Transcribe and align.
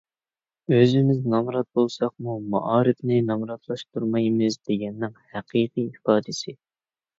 ئۆزىمىز 0.77 1.19
نامرات 1.33 1.67
بولساقمۇ 1.79 2.37
مائارىپنى 2.55 3.21
نامراتلاشتۇرمايمىز 3.29 4.59
دېگەننىڭ 4.73 5.15
ھەقىقىي 5.37 5.91
ئىپادىسى 5.95 6.59